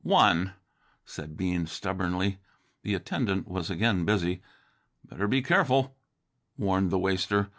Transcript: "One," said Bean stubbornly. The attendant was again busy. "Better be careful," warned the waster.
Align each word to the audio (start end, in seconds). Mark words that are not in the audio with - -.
"One," 0.03 0.53
said 1.05 1.37
Bean 1.37 1.67
stubbornly. 1.67 2.39
The 2.81 2.95
attendant 2.95 3.47
was 3.47 3.69
again 3.69 4.03
busy. 4.03 4.41
"Better 5.03 5.27
be 5.27 5.43
careful," 5.43 5.95
warned 6.57 6.89
the 6.89 6.97
waster. 6.97 7.49